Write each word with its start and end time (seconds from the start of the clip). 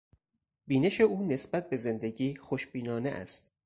بینش 0.67 1.01
او 1.01 1.23
نسبت 1.27 1.69
به 1.69 1.77
زندگی 1.77 2.35
خوشبینانه 2.35 3.09
است. 3.09 3.51